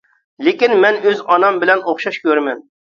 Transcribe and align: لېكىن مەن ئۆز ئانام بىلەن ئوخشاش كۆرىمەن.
لېكىن 0.47 0.73
مەن 0.85 0.97
ئۆز 1.03 1.23
ئانام 1.37 1.63
بىلەن 1.67 1.87
ئوخشاش 1.87 2.23
كۆرىمەن. 2.27 2.71